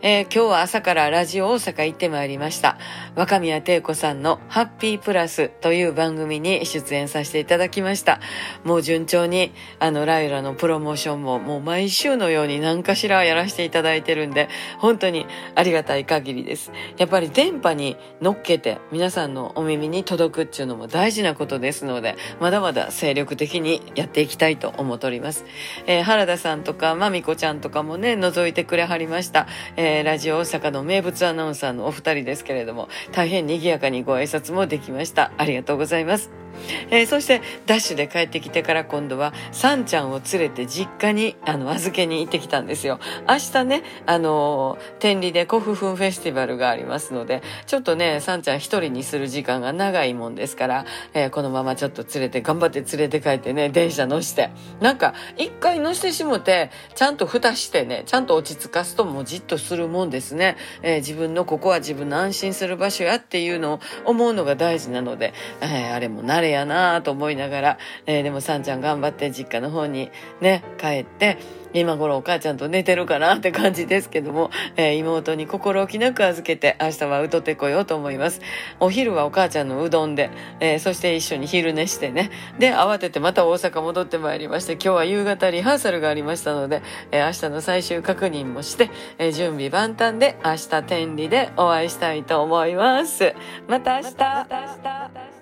[0.00, 2.78] えー、今日は朝からラジオ大阪行ってまいりました。
[3.16, 8.20] 若宮亭子さんのハッピープラスという番組に出演させていただきました。
[8.62, 14.48] もう順調に、あの、ライラのプロモーションももう毎週のように何かしらやらせていただいてるんで、
[14.78, 15.26] 本当に
[15.56, 16.70] ありがたい限りです。
[16.96, 25.44] やっぱり電波に乗っけて皆さんのお耳に届くっていうのも大事なことですので、まだまだ精力的にやっていきたいと思っております。
[25.88, 29.48] えー、原田さんとかまみこちゃんとかもね、覗いてくれはりました。
[29.74, 35.32] ええー、ラジオ大阪の名物アナウンサーのお二人ですけれども、大変賑やかにご挨拶もできました。
[35.38, 36.30] ありがとうございます。
[36.90, 42.98] えー、そしてダッシュで帰ってきてから今度はサンちゃんを連れて実家にあの預けに行ってきたんですよ。
[43.28, 54.50] 明日ねあの天理で古墳フェスティバルがありますのでちょっとねサンちゃん一人にする時間が長いもんですから、えー、このままちょっと連れて頑張って連れて帰ってね電車乗して。
[54.80, 70.10] なんか一回乗してしもてちゃんと蓋してねちゃんと落ち着かすともうじっとするもんですね、えー、自分のここは自分の安心する場所やっていうのを思うのが大事なので、えあれも慣れやなと思いながら、えー、でもさんちゃん頑張って実家の方に
[70.40, 71.38] ね、帰って、
[71.74, 78.40] 今頃お母ちゃんと寝てるかなって感じですけども、えー、妹に心置きなく預けて明日はうとってこようと思います。
[78.80, 82.30] お昼はお母ちゃんのうどんで、えー、そして一緒に昼寝してね。
[82.58, 93.34] で、慌ててまた大阪戻ってまいりまして、今日は夕方リハーサルがありましたので、えー、明日の最終確認もして、え準備万端で明日天理でお会いしたいと思います。
[93.66, 94.14] また明日。
[94.14, 95.37] また明日